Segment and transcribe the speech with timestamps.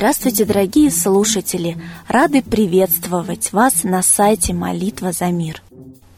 [0.00, 1.76] Здравствуйте, дорогие слушатели!
[2.08, 5.62] Рады приветствовать вас на сайте «Молитва за мир».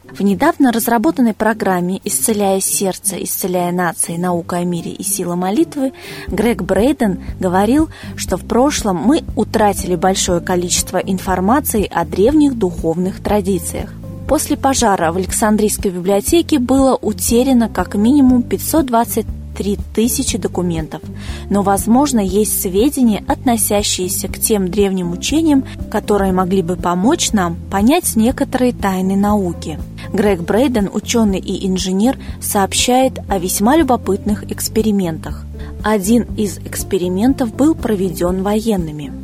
[0.09, 4.15] В недавно разработанной программе «Исцеляя сердце, исцеляя нации.
[4.15, 5.91] Наука о мире и сила молитвы»
[6.27, 13.91] Грег Брейден говорил, что в прошлом мы утратили большое количество информации о древних духовных традициях.
[14.29, 19.25] После пожара в Александрийской библиотеке было утеряно как минимум 520
[19.55, 21.01] 3000 документов,
[21.49, 28.15] но, возможно, есть сведения, относящиеся к тем древним учениям, которые могли бы помочь нам понять
[28.15, 29.79] некоторые тайны науки.
[30.11, 35.45] Грег Брейден, ученый и инженер, сообщает о весьма любопытных экспериментах.
[35.83, 39.11] Один из экспериментов был проведен военными–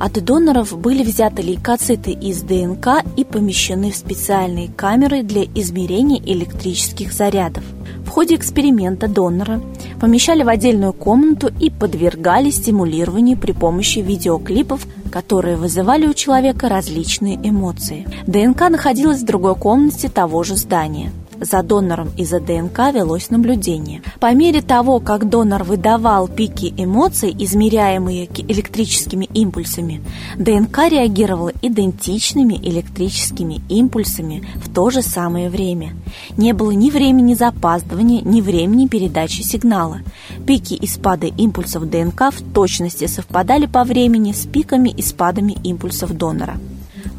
[0.00, 7.12] от доноров были взяты лейкоциты из ДНК и помещены в специальные камеры для измерения электрических
[7.12, 7.62] зарядов.
[8.10, 9.60] В ходе эксперимента донора
[10.00, 17.36] помещали в отдельную комнату и подвергали стимулированию при помощи видеоклипов, которые вызывали у человека различные
[17.36, 18.08] эмоции.
[18.26, 24.02] ДНК находилась в другой комнате того же здания за донором из-за ДНК велось наблюдение.
[24.20, 30.02] По мере того, как донор выдавал пики эмоций, измеряемые электрическими импульсами,
[30.36, 35.94] ДНК реагировала идентичными электрическими импульсами в то же самое время.
[36.36, 40.00] Не было ни времени запаздывания, ни времени передачи сигнала.
[40.46, 46.16] Пики и спады импульсов ДНК в точности совпадали по времени с пиками и спадами импульсов
[46.16, 46.58] донора.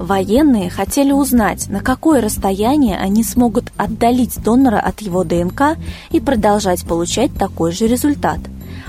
[0.01, 5.77] Военные хотели узнать, на какое расстояние они смогут отдалить донора от его ДНК
[6.09, 8.39] и продолжать получать такой же результат.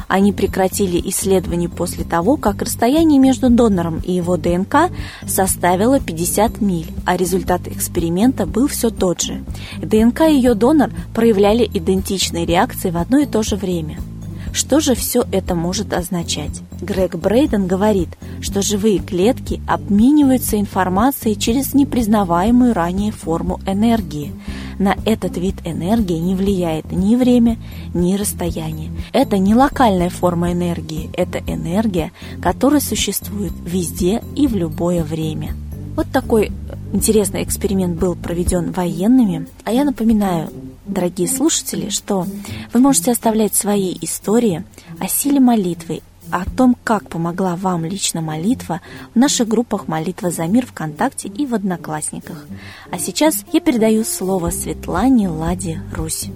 [0.08, 4.90] Они прекратили исследование после того, как расстояние между донором и его ДНК
[5.26, 9.44] составило 50 миль, а результат эксперимента был все тот же.
[9.82, 13.98] ДНК и ее донор проявляли идентичные реакции в одно и то же время–
[14.52, 16.60] что же все это может означать?
[16.80, 24.32] Грег Брейден говорит, что живые клетки обмениваются информацией через непризнаваемую ранее форму энергии.
[24.78, 27.56] На этот вид энергии не влияет ни время,
[27.94, 28.90] ни расстояние.
[29.12, 32.12] Это не локальная форма энергии, это энергия,
[32.42, 35.54] которая существует везде и в любое время.
[35.94, 36.50] Вот такой
[36.92, 39.46] интересный эксперимент был проведен военными.
[39.64, 40.48] А я напоминаю,
[40.86, 42.26] дорогие слушатели, что
[42.72, 44.64] вы можете оставлять свои истории
[44.98, 48.80] о силе молитвы, о том, как помогла вам лично молитва
[49.14, 52.46] в наших группах «Молитва за мир» ВКонтакте и в Одноклассниках.
[52.90, 56.30] А сейчас я передаю слово Светлане Ладе Русь.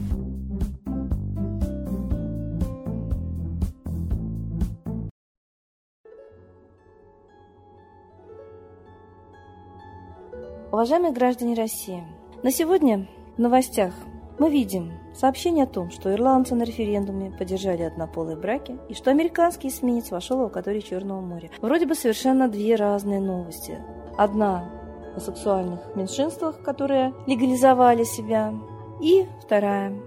[10.72, 12.04] Уважаемые граждане России,
[12.42, 13.08] на сегодня
[13.38, 13.94] в новостях
[14.38, 19.68] мы видим сообщение о том, что ирландцы на референдуме поддержали однополые браки и что американский
[19.68, 21.50] эсминец вошел в акваторию Черного моря.
[21.60, 23.78] Вроде бы совершенно две разные новости.
[24.18, 24.70] Одна
[25.16, 28.54] о сексуальных меньшинствах, которые легализовали себя,
[29.00, 29.98] и вторая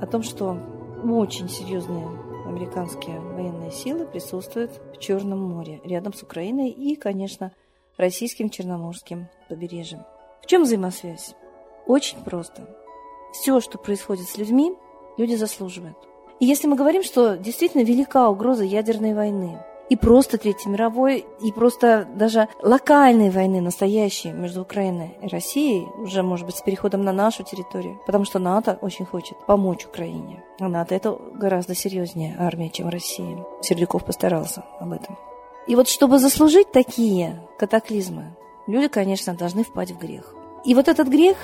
[0.00, 0.56] о том, что
[1.04, 2.06] очень серьезные
[2.46, 7.52] американские военные силы присутствуют в Черном море, рядом с Украиной и, конечно,
[7.96, 10.04] российским Черноморским побережьем.
[10.42, 11.34] В чем взаимосвязь?
[11.86, 12.68] Очень просто
[13.34, 14.72] все, что происходит с людьми,
[15.18, 15.98] люди заслуживают.
[16.40, 19.58] И если мы говорим, что действительно велика угроза ядерной войны,
[19.90, 26.22] и просто Третьей мировой, и просто даже локальной войны, настоящей между Украиной и Россией, уже,
[26.22, 30.42] может быть, с переходом на нашу территорию, потому что НАТО очень хочет помочь Украине.
[30.58, 33.44] А НАТО это гораздо серьезнее армия, чем Россия.
[33.60, 35.18] Сердюков постарался об этом.
[35.66, 38.36] И вот чтобы заслужить такие катаклизмы,
[38.66, 40.34] люди, конечно, должны впасть в грех.
[40.64, 41.36] И вот этот грех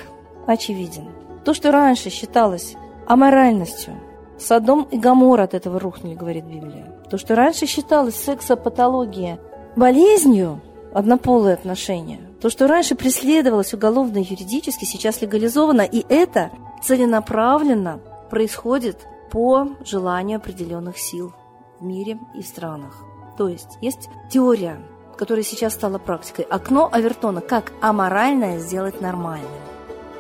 [0.47, 1.09] очевиден.
[1.45, 3.95] То, что раньше считалось аморальностью,
[4.39, 6.87] Содом и Гамор от этого рухнули, говорит Библия.
[7.11, 9.39] То, что раньше считалось сексопатология
[9.77, 10.61] болезнью,
[10.95, 16.51] однополые отношения, то, что раньше преследовалось уголовно и юридически, сейчас легализовано, и это
[16.83, 18.01] целенаправленно
[18.31, 21.35] происходит по желанию определенных сил
[21.79, 23.05] в мире и в странах.
[23.37, 24.81] То есть есть теория,
[25.17, 26.45] которая сейчас стала практикой.
[26.45, 29.70] Окно Авертона, как аморальное сделать нормальным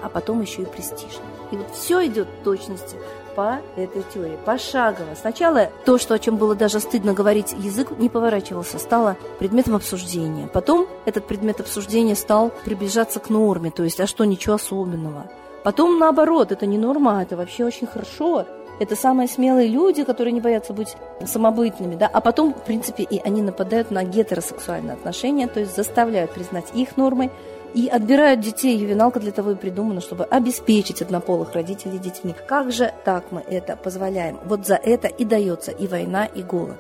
[0.02, 1.25] а потом еще и престижно.
[1.50, 2.97] И вот все идет в точности
[3.35, 5.14] по этой теории, пошагово.
[5.14, 10.49] Сначала то, что о чем было даже стыдно говорить, язык не поворачивался, стало предметом обсуждения.
[10.49, 15.31] Потом этот предмет обсуждения стал приближаться к норме, то есть, а что, ничего особенного.
[15.62, 18.46] Потом наоборот, это не норма, это вообще очень хорошо.
[18.81, 20.96] Это самые смелые люди, которые не боятся быть
[21.26, 26.32] самобытными, да, а потом, в принципе, и они нападают на гетеросексуальные отношения, то есть заставляют
[26.32, 27.31] признать их нормой,
[27.75, 28.76] и отбирают детей.
[28.76, 32.34] Ювеналка для того и придумана, чтобы обеспечить однополых родителей детьми.
[32.46, 34.38] Как же так мы это позволяем?
[34.44, 36.78] Вот за это и дается и война, и голод.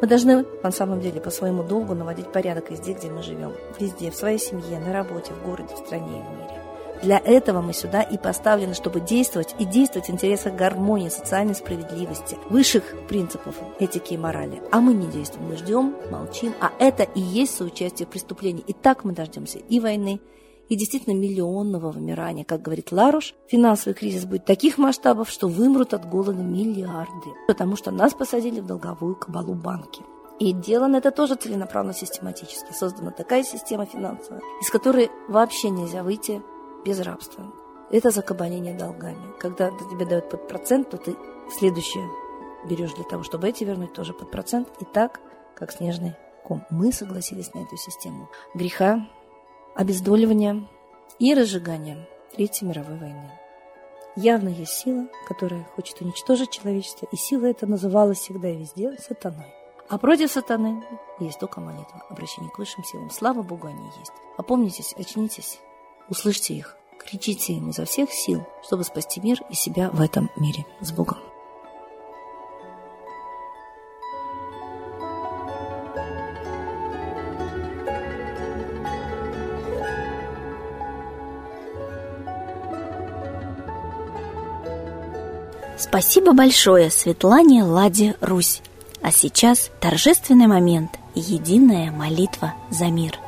[0.00, 3.52] Мы должны, на самом деле, по своему долгу наводить порядок везде, где мы живем.
[3.78, 6.67] Везде, в своей семье, на работе, в городе, в стране и в мире.
[7.02, 12.36] Для этого мы сюда и поставлены, чтобы действовать и действовать в интересах гармонии, социальной справедливости,
[12.50, 14.62] высших принципов этики и морали.
[14.72, 18.64] А мы не действуем, мы ждем, молчим, а это и есть соучастие в преступлении.
[18.66, 20.20] И так мы дождемся и войны,
[20.68, 22.44] и действительно миллионного вымирания.
[22.44, 27.90] Как говорит Ларуш, финансовый кризис будет таких масштабов, что вымрут от голода миллиарды, потому что
[27.90, 30.02] нас посадили в долговую кабалу банки.
[30.38, 32.72] И делано это тоже целенаправленно систематически.
[32.72, 36.42] Создана такая система финансовая, из которой вообще нельзя выйти
[36.84, 37.52] без рабства.
[37.90, 39.34] Это закабаление долгами.
[39.38, 41.16] Когда тебе дают под процент, то ты
[41.58, 42.06] следующее
[42.68, 44.68] берешь для того, чтобы эти вернуть тоже под процент.
[44.80, 45.20] И так,
[45.54, 46.14] как снежный
[46.44, 46.64] ком.
[46.70, 49.06] Мы согласились на эту систему греха,
[49.74, 50.68] обездоливания
[51.18, 53.30] и разжигания Третьей мировой войны.
[54.16, 59.54] Явно есть сила, которая хочет уничтожить человечество, и сила эта называлась всегда и везде сатаной.
[59.88, 60.84] А против сатаны
[61.18, 63.10] есть только молитва, обращение к высшим силам.
[63.10, 64.12] Слава Богу, они есть.
[64.36, 65.60] Опомнитесь, очнитесь,
[66.08, 70.64] услышьте их, кричите им изо всех сил, чтобы спасти мир и себя в этом мире.
[70.80, 71.18] С Богом!
[85.78, 88.62] Спасибо большое Светлане Ладе Русь.
[89.00, 93.18] А сейчас торжественный момент– единая молитва за мир–